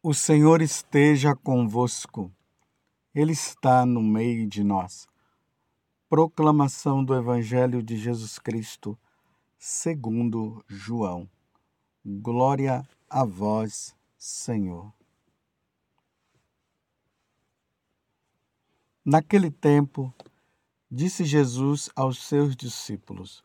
[0.00, 2.32] O Senhor esteja convosco,
[3.12, 5.08] Ele está no meio de nós.
[6.08, 8.96] Proclamação do Evangelho de Jesus Cristo,
[9.58, 11.28] segundo João.
[12.06, 14.94] Glória a vós, Senhor.
[19.04, 20.14] Naquele tempo,
[20.88, 23.44] disse Jesus aos seus discípulos: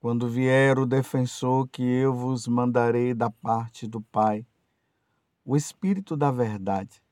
[0.00, 4.44] Quando vier o defensor que eu vos mandarei da parte do Pai,
[5.48, 7.02] o Espírito da Verdade,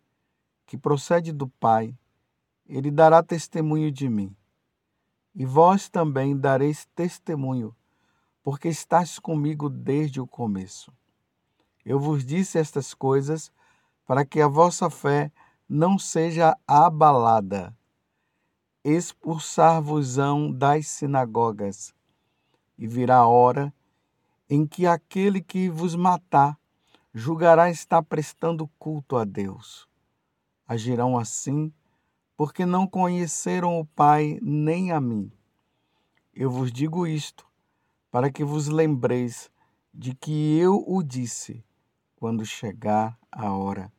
[0.67, 1.97] que procede do Pai,
[2.67, 4.37] ele dará testemunho de mim.
[5.35, 7.75] E vós também dareis testemunho,
[8.43, 10.93] porque estáis comigo desde o começo.
[11.83, 13.51] Eu vos disse estas coisas
[14.05, 15.33] para que a vossa fé
[15.67, 17.75] não seja abalada.
[18.85, 21.95] Expulsar-vos-ão das sinagogas,
[22.77, 23.73] e virá a hora
[24.47, 26.59] em que aquele que vos matar
[27.19, 29.89] julgará estar prestando culto a Deus.
[30.69, 31.73] Agirão assim
[32.37, 35.33] porque não conheceram o Pai nem a mim.
[36.35, 37.47] Eu vos digo isto
[38.11, 39.51] para que vos lembreis
[39.95, 41.65] de que eu o disse
[42.17, 43.91] quando chegar a hora.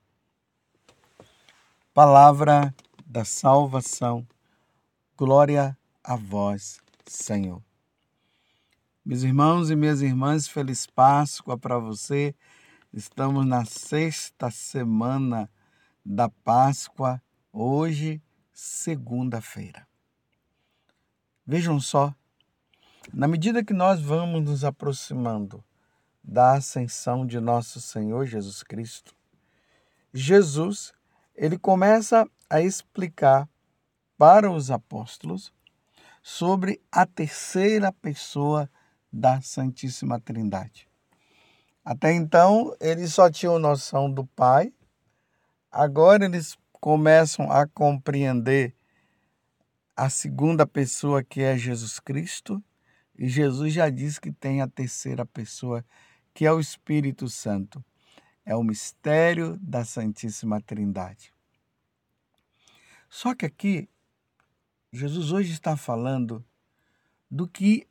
[1.95, 2.71] Palavra
[3.03, 4.27] da salvação.
[5.17, 7.63] Glória a vós, Senhor.
[9.03, 12.35] Meus irmãos e minhas irmãs, feliz Páscoa para você
[12.97, 15.47] Estamos na sexta semana
[16.03, 17.21] da Páscoa,
[17.53, 18.19] hoje,
[18.51, 19.87] segunda-feira.
[21.45, 22.11] Vejam só,
[23.13, 25.63] na medida que nós vamos nos aproximando
[26.23, 29.15] da ascensão de nosso Senhor Jesus Cristo,
[30.11, 30.91] Jesus,
[31.35, 33.47] ele começa a explicar
[34.17, 35.53] para os apóstolos
[36.23, 38.67] sobre a terceira pessoa
[39.13, 40.87] da Santíssima Trindade.
[41.89, 44.73] Até então, eles só tinham noção do Pai,
[45.71, 48.75] agora eles começam a compreender
[49.95, 52.61] a segunda pessoa que é Jesus Cristo,
[53.17, 55.85] e Jesus já diz que tem a terceira pessoa,
[56.33, 57.81] que é o Espírito Santo.
[58.45, 61.33] É o mistério da Santíssima Trindade.
[63.09, 63.87] Só que aqui,
[64.91, 66.43] Jesus hoje está falando
[67.31, 67.87] do que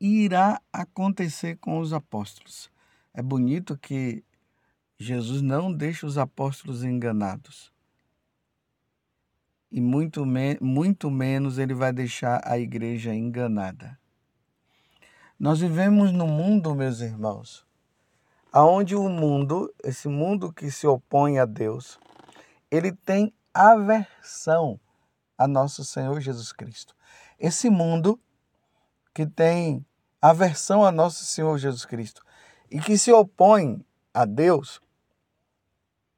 [0.00, 2.74] irá acontecer com os apóstolos.
[3.16, 4.22] É bonito que
[4.98, 7.72] Jesus não deixa os apóstolos enganados.
[9.72, 13.98] E muito, me muito menos ele vai deixar a igreja enganada.
[15.40, 17.66] Nós vivemos num mundo, meus irmãos,
[18.52, 21.98] aonde o mundo, esse mundo que se opõe a Deus,
[22.70, 24.78] ele tem aversão
[25.38, 26.94] a nosso Senhor Jesus Cristo.
[27.38, 28.20] Esse mundo
[29.14, 29.86] que tem
[30.20, 32.25] aversão a nosso Senhor Jesus Cristo,
[32.70, 34.80] e que se opõe a Deus,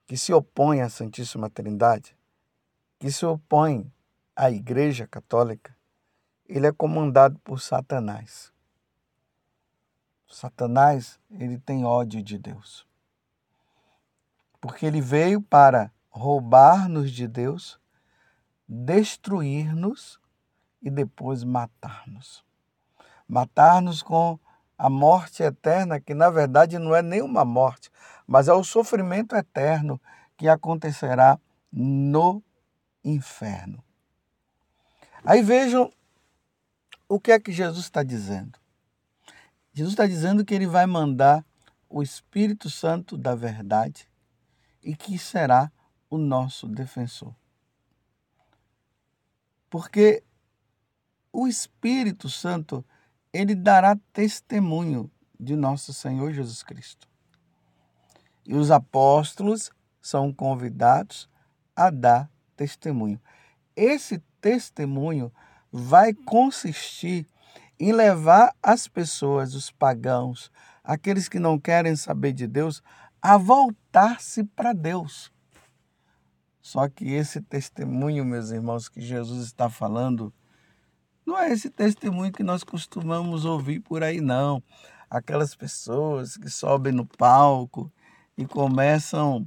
[0.07, 2.17] que se opõe à Santíssima Trindade,
[2.99, 3.93] que se opõe
[4.35, 5.77] à Igreja Católica,
[6.47, 8.53] ele é comandado por Satanás.
[10.29, 12.87] Satanás, ele tem ódio de Deus.
[14.61, 17.79] Porque ele veio para roubar-nos de Deus,
[18.67, 20.21] destruir-nos
[20.83, 22.45] e depois matar-nos.
[23.27, 24.39] Matar-nos com
[24.79, 27.91] a morte eterna, que na verdade não é nenhuma morte,
[28.27, 30.01] mas é o sofrimento eterno
[30.37, 31.39] que acontecerá
[31.73, 32.41] no
[33.05, 33.83] inferno.
[35.25, 35.93] Aí vejam
[37.09, 38.59] o que é que Jesus está dizendo.
[39.73, 41.45] Jesus está dizendo que ele vai mandar
[41.89, 44.09] o Espírito Santo da verdade
[44.83, 45.73] e que será
[46.09, 47.35] o nosso defensor.
[49.69, 50.23] Porque
[51.33, 52.85] o Espírito Santo
[53.33, 57.09] ele dará testemunho de nosso Senhor Jesus Cristo.
[58.47, 61.29] E os apóstolos são convidados
[61.77, 63.21] a dar testemunho.
[63.77, 65.33] Esse testemunho
[65.71, 67.27] vai consistir
[67.79, 70.51] em levar as pessoas, os pagãos,
[70.83, 72.83] aqueles que não querem saber de Deus,
[73.21, 75.31] a voltar-se para Deus.
[76.61, 80.33] Só que esse testemunho, meus irmãos, que Jesus está falando,
[81.29, 84.63] não é esse testemunho que nós costumamos ouvir por aí, não.
[85.11, 87.93] Aquelas pessoas que sobem no palco
[88.37, 89.47] e começam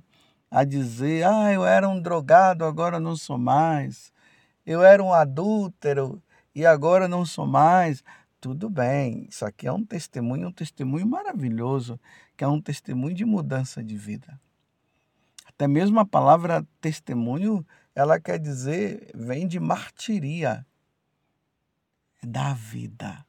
[0.51, 4.13] a dizer: ah, eu era um drogado, agora não sou mais.
[4.63, 6.21] Eu era um adúltero
[6.53, 8.03] e agora não sou mais.
[8.39, 11.99] Tudo bem, isso aqui é um testemunho, um testemunho maravilhoso,
[12.37, 14.39] que é um testemunho de mudança de vida.
[15.47, 20.63] Até mesmo a palavra testemunho, ela quer dizer, vem de martiria
[22.21, 23.25] da vida.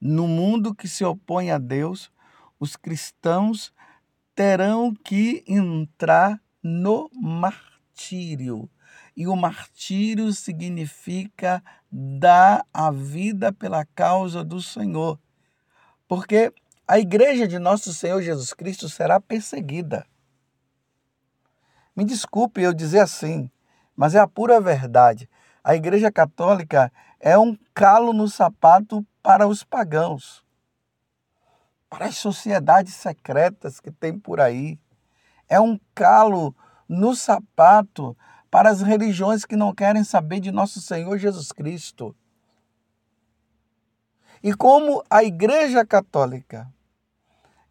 [0.00, 2.10] No mundo que se opõe a Deus,
[2.58, 3.72] os cristãos
[4.34, 8.68] terão que entrar no martírio.
[9.16, 15.18] E o martírio significa dar a vida pela causa do Senhor.
[16.08, 16.52] Porque
[16.86, 20.06] a igreja de nosso Senhor Jesus Cristo será perseguida.
[21.94, 23.50] Me desculpe eu dizer assim,
[23.94, 25.28] mas é a pura verdade.
[25.64, 30.44] A Igreja Católica é um calo no sapato para os pagãos,
[31.88, 34.78] para as sociedades secretas que tem por aí.
[35.48, 36.54] É um calo
[36.88, 38.16] no sapato
[38.50, 42.14] para as religiões que não querem saber de nosso Senhor Jesus Cristo.
[44.42, 46.68] E como a Igreja Católica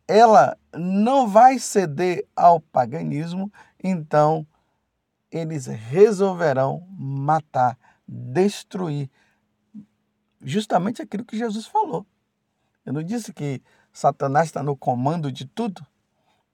[0.07, 3.51] ela não vai ceder ao paganismo,
[3.81, 4.45] então
[5.31, 9.09] eles resolverão matar, destruir
[10.41, 12.05] justamente aquilo que Jesus falou.
[12.85, 13.61] Eu não disse que
[13.93, 15.85] Satanás está no comando de tudo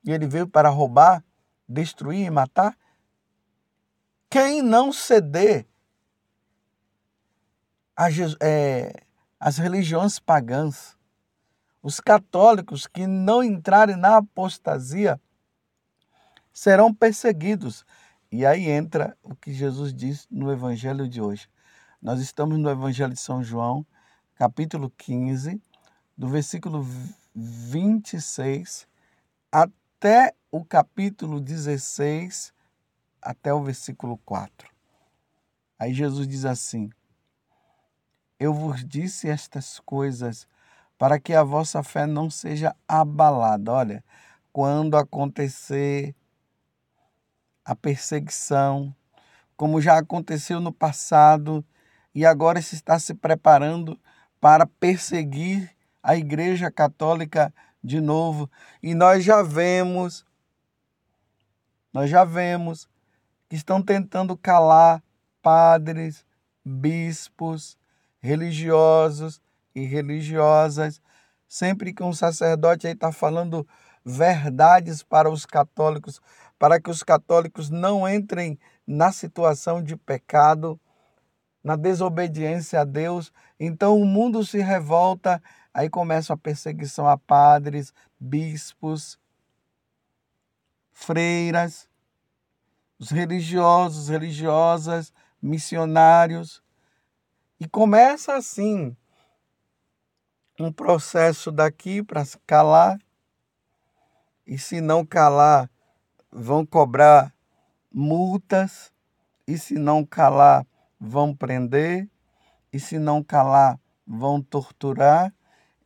[0.03, 1.23] e ele veio para roubar,
[1.67, 2.77] destruir e matar?
[4.29, 5.65] Quem não ceder
[7.95, 8.93] às é,
[9.57, 10.97] religiões pagãs,
[11.81, 15.19] os católicos que não entrarem na apostasia,
[16.51, 17.85] serão perseguidos.
[18.29, 21.49] E aí entra o que Jesus diz no Evangelho de hoje.
[22.01, 23.85] Nós estamos no Evangelho de São João,
[24.35, 25.61] capítulo 15,
[26.17, 26.85] do versículo
[27.33, 28.85] 26
[29.49, 32.53] até o capítulo 16,
[33.21, 34.69] até o versículo 4.
[35.79, 36.89] Aí Jesus diz assim:
[38.37, 40.45] Eu vos disse estas coisas
[40.97, 43.71] para que a vossa fé não seja abalada.
[43.71, 44.03] Olha,
[44.51, 46.13] quando acontecer
[47.67, 48.95] a perseguição,
[49.57, 51.65] como já aconteceu no passado,
[52.15, 53.99] e agora se está se preparando
[54.39, 57.53] para perseguir a Igreja Católica
[57.83, 58.49] de novo.
[58.81, 60.25] E nós já vemos,
[61.91, 62.87] nós já vemos
[63.49, 65.03] que estão tentando calar
[65.41, 66.25] padres,
[66.63, 67.77] bispos,
[68.21, 69.41] religiosos
[69.75, 71.01] e religiosas.
[71.49, 73.67] Sempre que um sacerdote aí está falando
[74.05, 76.21] verdades para os católicos,
[76.57, 80.79] para que os católicos não entrem na situação de pecado,
[81.63, 83.31] na desobediência a Deus.
[83.59, 85.41] Então o mundo se revolta,
[85.73, 89.19] aí começa a perseguição a padres, bispos,
[90.91, 91.87] freiras,
[92.97, 96.63] os religiosos, religiosas, missionários.
[97.59, 98.95] E começa assim
[100.59, 102.99] um processo daqui para calar,
[104.45, 105.69] e se não calar,
[106.39, 107.33] vão cobrar
[107.91, 108.93] multas,
[109.47, 110.67] e se não calar,
[110.99, 112.07] vão prender,
[112.71, 115.33] e se não calar, vão torturar,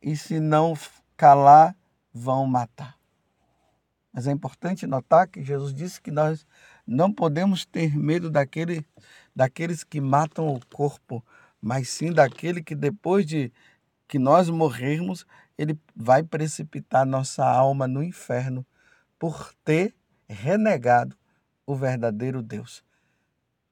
[0.02, 0.76] e se não
[1.16, 1.74] calar,
[2.12, 2.98] vão matar.
[4.12, 6.46] Mas é importante notar que Jesus disse que nós
[6.86, 8.84] não podemos ter medo daquele,
[9.34, 11.24] daqueles que matam o corpo,
[11.62, 13.50] mas sim daquele que depois de
[14.06, 15.24] que nós morrermos,
[15.56, 18.66] ele vai precipitar nossa alma no inferno
[19.18, 19.94] por ter
[20.28, 21.16] renegado
[21.66, 22.84] o verdadeiro Deus.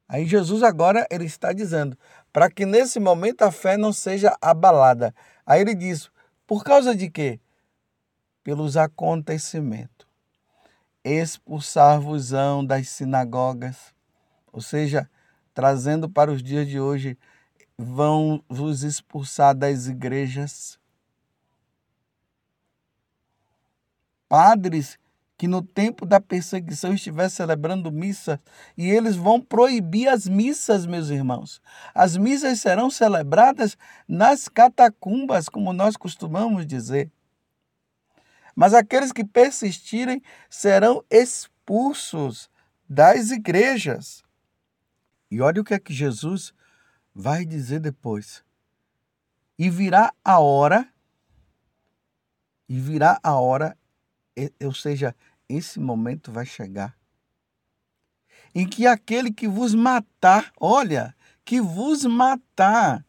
[0.08, 1.96] Aí Jesus agora ele está dizendo,
[2.32, 5.14] para que nesse momento a fé não seja abalada.
[5.46, 6.10] Aí ele diz,
[6.46, 7.38] por causa de quê?
[8.42, 10.08] Pelos acontecimentos.
[11.04, 13.94] Expulsar-vos-ão das sinagogas,
[14.52, 15.08] ou seja,
[15.54, 17.16] trazendo para os dias de hoje,
[17.78, 20.78] vão vos expulsar das igrejas.
[24.28, 24.98] Padres
[25.40, 28.38] que no tempo da perseguição estiver celebrando missa
[28.76, 31.62] e eles vão proibir as missas, meus irmãos.
[31.94, 33.74] As missas serão celebradas
[34.06, 37.10] nas catacumbas, como nós costumamos dizer.
[38.54, 42.50] Mas aqueles que persistirem serão expulsos
[42.86, 44.22] das igrejas.
[45.30, 46.52] E olha o que é que Jesus
[47.14, 48.44] vai dizer depois.
[49.58, 50.86] E virá a hora,
[52.68, 53.74] e virá a hora,
[54.62, 55.14] ou seja,
[55.56, 56.98] esse momento vai chegar
[58.54, 61.14] em que aquele que vos matar, olha,
[61.44, 63.04] que vos matar.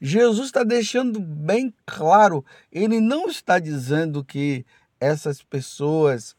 [0.00, 4.64] Jesus está deixando bem claro, ele não está dizendo que
[5.00, 6.36] essas pessoas,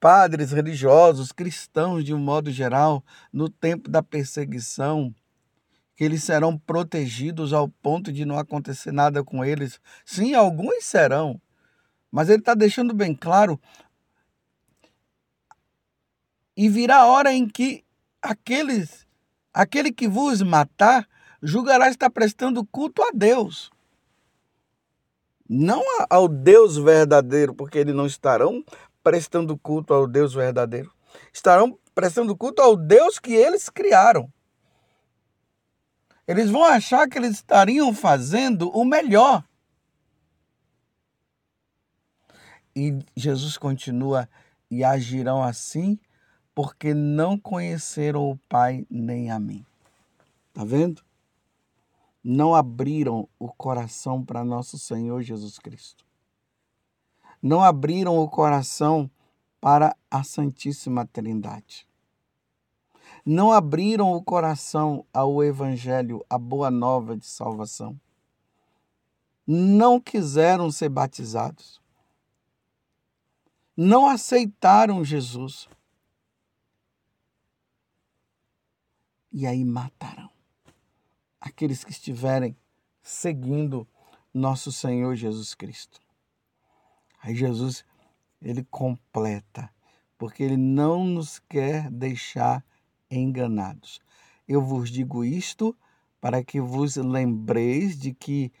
[0.00, 5.14] padres religiosos, cristãos de um modo geral, no tempo da perseguição,
[5.94, 9.80] que eles serão protegidos ao ponto de não acontecer nada com eles.
[10.04, 11.40] Sim, alguns serão,
[12.10, 13.60] mas ele está deixando bem claro.
[16.56, 17.84] E virá a hora em que
[18.20, 19.06] aqueles,
[19.52, 21.08] aquele que vos matar,
[21.42, 23.70] julgará estar prestando culto a Deus.
[25.52, 28.64] não ao Deus verdadeiro, porque eles não estarão
[29.02, 30.92] prestando culto ao Deus verdadeiro.
[31.32, 34.32] Estarão prestando culto ao Deus que eles criaram.
[36.24, 39.42] Eles vão achar que eles estariam fazendo o melhor.
[42.80, 44.26] E Jesus continua:
[44.70, 45.98] e agirão assim,
[46.54, 49.66] porque não conheceram o Pai nem a mim.
[50.54, 51.02] Tá vendo?
[52.24, 56.06] Não abriram o coração para nosso Senhor Jesus Cristo.
[57.42, 59.10] Não abriram o coração
[59.60, 61.86] para a Santíssima Trindade.
[63.26, 68.00] Não abriram o coração ao Evangelho, à boa nova de salvação.
[69.46, 71.79] Não quiseram ser batizados.
[73.82, 75.66] Não aceitaram Jesus.
[79.32, 80.28] E aí matarão
[81.40, 82.54] aqueles que estiverem
[83.02, 83.88] seguindo
[84.34, 85.98] nosso Senhor Jesus Cristo.
[87.22, 87.82] Aí Jesus
[88.42, 89.72] ele completa,
[90.18, 92.62] porque ele não nos quer deixar
[93.10, 93.98] enganados.
[94.46, 95.74] Eu vos digo isto
[96.20, 98.52] para que vos lembreis de que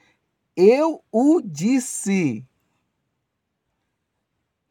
[0.56, 2.48] eu o disse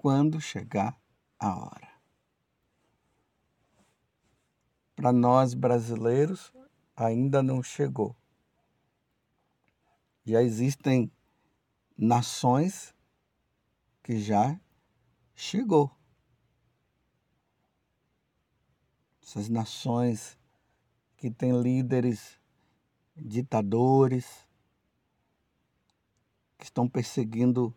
[0.02, 0.98] quando chegar
[1.38, 1.92] a hora.
[4.96, 6.54] Para nós brasileiros,
[6.96, 8.16] ainda não chegou.
[10.24, 11.12] Já existem
[11.98, 12.96] nações
[14.02, 14.58] que já
[15.36, 15.92] chegou.
[19.22, 20.40] Essas nações
[21.18, 22.40] que têm líderes
[23.18, 24.48] ditadores
[26.58, 27.76] que estão perseguindo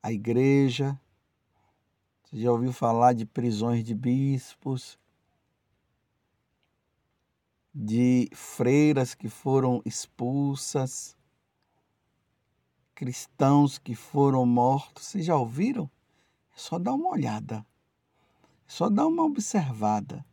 [0.00, 0.96] a igreja.
[2.34, 4.98] Você já ouviu falar de prisões de bispos,
[7.72, 11.16] de freiras que foram expulsas,
[12.92, 15.04] cristãos que foram mortos.
[15.04, 15.88] Vocês já ouviram?
[16.52, 17.64] É só dar uma olhada,
[18.66, 20.26] é só dar uma observada.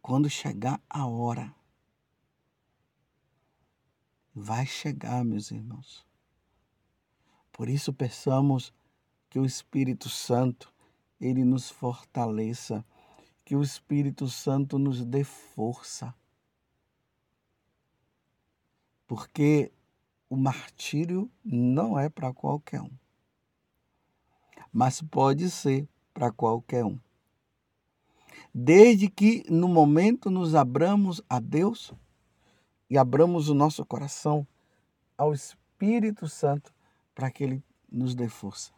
[0.00, 1.54] Quando chegar a hora,
[4.34, 6.04] vai chegar, meus irmãos.
[7.52, 8.72] Por isso peçamos
[9.28, 10.72] que o Espírito Santo
[11.20, 12.84] ele nos fortaleça
[13.44, 16.14] que o Espírito Santo nos dê força.
[19.06, 19.70] Porque
[20.28, 22.90] o martírio não é para qualquer um,
[24.72, 26.98] mas pode ser para qualquer um.
[28.54, 31.92] Desde que no momento nos abramos a Deus
[32.88, 34.46] e abramos o nosso coração
[35.16, 36.72] ao Espírito Santo
[37.14, 38.72] para que ele nos dê força.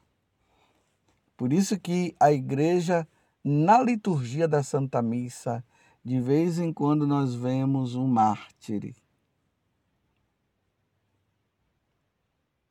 [1.37, 3.07] Por isso que a igreja
[3.43, 5.65] na liturgia da Santa Missa,
[6.03, 8.95] de vez em quando nós vemos um mártir.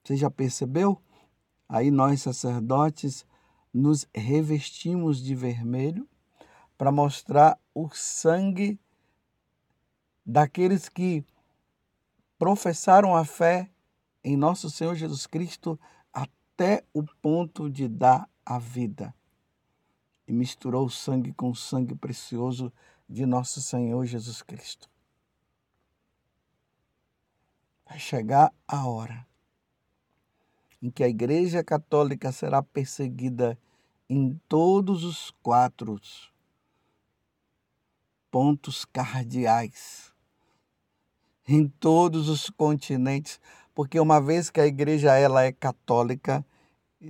[0.04, 1.02] Você já percebeu?
[1.70, 3.26] Aí nós, sacerdotes,
[3.74, 6.08] nos revestimos de vermelho
[6.78, 8.80] para mostrar o sangue
[10.26, 11.24] daqueles que
[12.38, 13.70] professaram a fé
[14.24, 15.80] em nosso Senhor Jesus Cristo
[16.12, 19.14] até o ponto de dar a vida
[20.28, 22.72] e misturou o sangue com o sangue precioso
[23.10, 24.90] de nosso Senhor Jesus Cristo.
[27.86, 29.28] Vai chegar a hora
[30.82, 33.58] em que a Igreja Católica será perseguida
[34.10, 36.00] em todos os quatro
[38.30, 40.14] pontos cardeais,
[41.48, 43.40] em todos os continentes,
[43.74, 46.46] porque uma vez que a igreja ela é católica,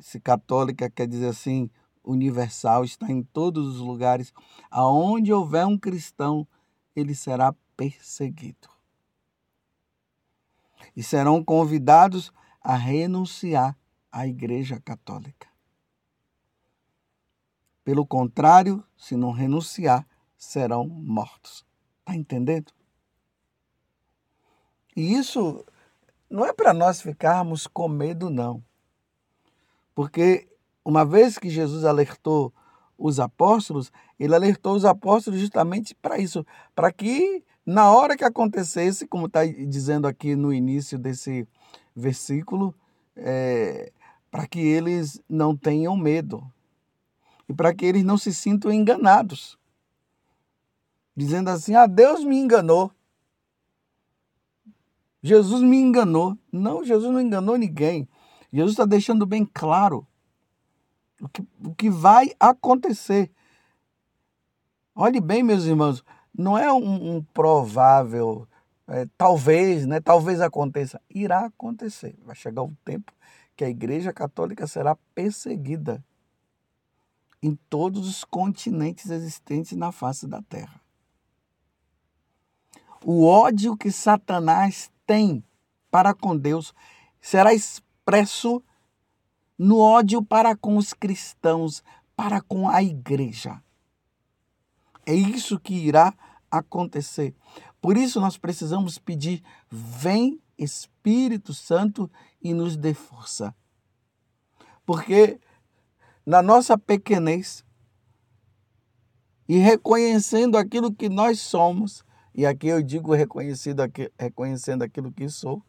[0.02, 1.70] se católica quer dizer assim,
[2.04, 4.34] universal, está em todos os lugares.
[4.70, 6.48] Aonde houver um cristão,
[6.96, 8.70] ele será perseguido.
[10.96, 13.78] E serão convidados a renunciar
[14.12, 15.48] à Igreja Católica.
[17.84, 21.66] Pelo contrário, se não renunciar, serão mortos.
[22.00, 22.72] Está entendendo?
[24.96, 25.66] E isso
[26.34, 28.64] não é para nós ficarmos com medo, não.
[29.94, 30.48] Porque
[30.84, 32.52] uma vez que Jesus alertou
[32.98, 39.06] os apóstolos, ele alertou os apóstolos justamente para isso, para que na hora que acontecesse,
[39.06, 41.48] como está dizendo aqui no início desse
[41.96, 42.74] versículo,
[43.16, 43.92] é,
[44.32, 46.44] para que eles não tenham medo
[47.48, 49.56] e para que eles não se sintam enganados,
[51.16, 52.92] dizendo assim: ah, Deus me enganou.
[55.24, 56.38] Jesus me enganou.
[56.52, 58.08] Não, Jesus não enganou ninguém.
[58.52, 60.06] Jesus está deixando bem claro
[61.22, 63.32] o que, o que vai acontecer.
[64.94, 66.04] Olhe bem, meus irmãos,
[66.38, 68.48] não é um, um provável,
[68.88, 70.02] é, talvez, né?
[70.02, 71.02] Talvez aconteça.
[71.10, 72.16] Irá acontecer.
[72.26, 73.14] Vai chegar o tempo
[73.56, 76.04] que a Igreja Católica será perseguida
[77.42, 80.82] em todos os continentes existentes na face da Terra.
[83.06, 85.44] O ódio que Satanás tem
[85.92, 86.74] para com Deus
[87.22, 88.62] será expresso
[89.58, 91.84] no ódio para com os cristãos,
[92.16, 93.62] para com a igreja.
[95.06, 96.14] É isso que irá
[96.52, 97.34] acontecer.
[97.82, 102.10] Por isso nós precisamos pedir: vem Espírito Santo
[102.42, 103.56] e nos dê força.
[104.86, 105.40] Porque
[106.26, 107.64] na nossa pequenez
[109.48, 113.84] e reconhecendo aquilo que nós somos, e aqui eu digo reconhecido,
[114.18, 115.62] reconhecendo aquilo que sou,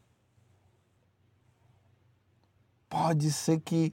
[2.89, 3.93] pode ser que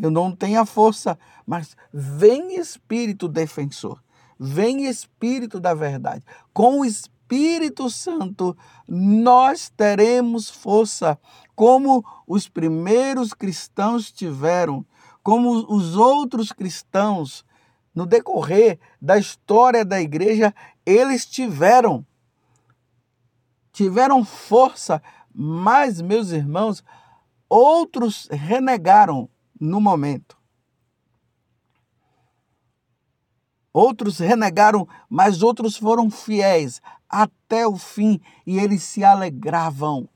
[0.00, 4.02] eu não tenha força, mas vem Espírito defensor,
[4.38, 6.24] vem Espírito da verdade.
[6.52, 8.56] Com o Espírito Santo,
[8.88, 11.18] nós teremos força,
[11.54, 14.84] como os primeiros cristãos tiveram,
[15.22, 17.44] como os outros cristãos,
[17.94, 20.52] no decorrer da história da igreja,
[20.84, 22.06] eles tiveram.
[23.72, 25.02] Tiveram força,
[25.34, 26.84] mas, meus irmãos,
[27.48, 29.28] outros renegaram
[29.60, 30.36] no momento.
[33.72, 40.08] Outros renegaram, mas outros foram fiéis até o fim e eles se alegravam,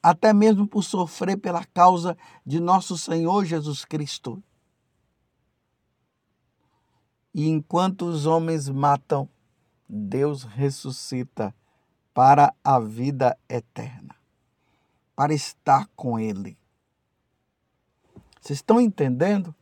[0.00, 2.16] até mesmo por sofrer pela causa
[2.46, 4.40] de nosso Senhor Jesus Cristo.
[7.34, 9.28] E enquanto os homens matam,
[9.88, 11.54] Deus ressuscita
[12.12, 14.14] para a vida eterna,
[15.16, 16.58] para estar com Ele.
[18.40, 19.54] Vocês estão entendendo?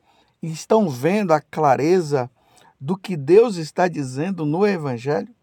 [0.42, 2.30] E estão vendo a clareza
[2.80, 5.34] do que Deus está dizendo no Evangelho?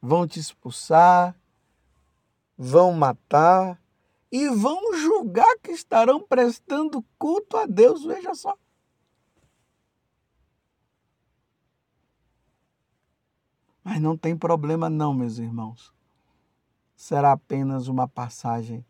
[0.00, 1.36] Vão te expulsar,
[2.56, 3.80] vão matar
[4.30, 8.04] e vão julgar que estarão prestando culto a Deus.
[8.04, 8.56] Veja só.
[13.84, 15.92] Mas não tem problema, não, meus irmãos.
[16.94, 18.84] Será apenas uma passagem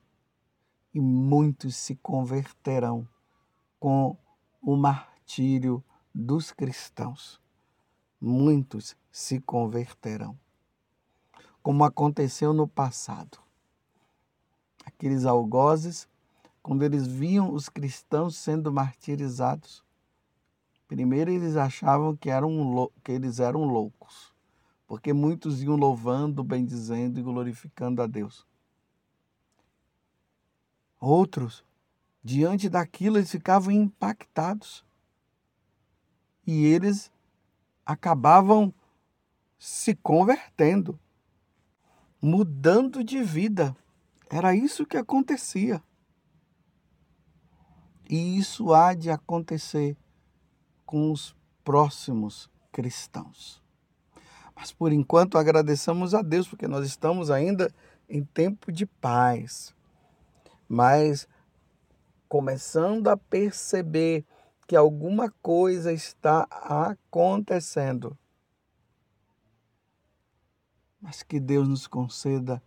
[0.93, 3.09] e muitos se converterão
[3.81, 4.17] com
[4.61, 5.83] o martírio
[6.15, 7.41] dos cristãos.
[8.21, 10.39] Muitos se converterão.
[11.63, 13.39] Como aconteceu no passado.
[14.85, 16.09] Aqueles algozes,
[16.63, 19.83] quando eles viam os cristãos sendo martirizados,
[20.87, 24.32] primeiro eles achavam que, eram, que eles eram loucos,
[24.93, 28.47] porque muitos iam louvando, bendizendo e glorificando a Deus.
[31.01, 31.65] Outros,
[32.23, 34.85] diante daquilo, eles ficavam impactados.
[36.47, 37.11] E eles
[37.87, 38.71] acabavam
[39.59, 41.01] se convertendo,
[42.21, 43.75] mudando de vida.
[44.29, 45.83] Era isso que acontecia.
[48.11, 49.97] E isso há de acontecer
[50.85, 53.62] com os próximos cristãos.
[54.55, 57.73] Mas por enquanto agradecemos a Deus, porque nós estamos ainda
[58.09, 59.75] em tempo de paz
[60.73, 61.29] mas
[62.31, 64.25] começando a perceber
[64.67, 68.17] que alguma coisa está acontecendo.
[70.99, 72.63] Mas que Deus nos conceda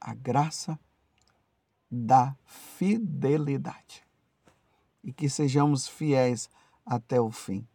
[0.00, 0.78] a graça
[1.90, 4.06] da fidelidade
[5.02, 6.48] e que sejamos fiéis
[6.86, 7.66] até o fim.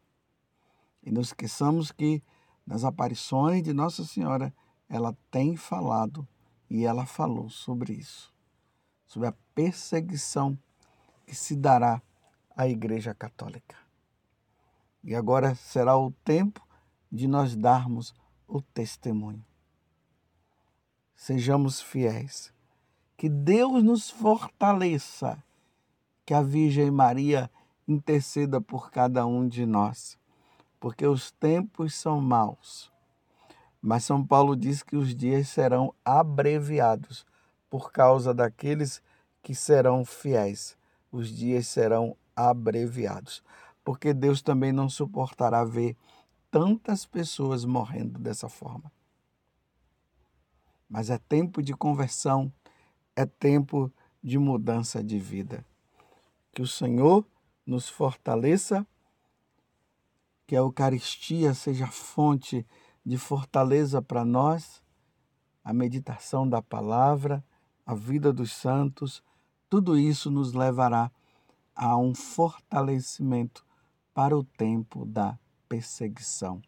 [1.04, 2.24] E não esqueçamos que
[2.66, 4.54] nas aparições de Nossa Senhora,
[4.90, 6.28] ela tem falado
[6.70, 8.34] e ela falou sobre isso
[9.14, 10.58] sobre a perseguição
[11.28, 12.02] que se dará
[12.58, 13.78] à Igreja Católica.
[15.04, 16.68] E agora será o tempo
[17.12, 18.12] de nós darmos
[18.48, 19.46] o testemunho.
[21.16, 22.52] Sejamos fiéis.
[23.16, 25.44] Que Deus nos fortaleça.
[26.26, 27.52] Que a Virgem Maria
[27.88, 30.18] interceda por cada um de nós.
[30.84, 32.92] Porque os tempos são maus.
[33.82, 37.26] Mas São Paulo diz que os dias serão abreviados
[37.70, 39.02] por causa daqueles
[39.42, 40.78] que serão fiéis.
[41.10, 43.42] Os dias serão abreviados,
[43.82, 45.96] porque Deus também não suportará ver
[46.52, 48.92] tantas pessoas morrendo dessa forma.
[50.90, 52.52] Mas é tempo de conversão,
[53.16, 53.90] é tempo
[54.22, 55.66] de mudança de vida.
[56.52, 57.26] Que o Senhor
[57.66, 58.86] nos fortaleça,
[60.54, 62.64] que a Eucaristia seja fonte
[63.04, 64.84] de fortaleza para nós,
[65.64, 67.44] a meditação da palavra
[67.84, 69.24] a vida dos santos,
[69.68, 71.12] tudo isso nos levará
[71.76, 73.66] a um fortalecimento
[74.14, 76.62] para o tempo da perseguição.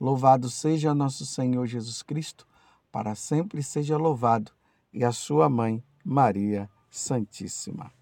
[0.00, 2.44] Louvado seja nosso Senhor Jesus Cristo,
[2.90, 4.50] para sempre seja louvado,
[4.92, 7.92] e a sua mãe, Maria Santíssima.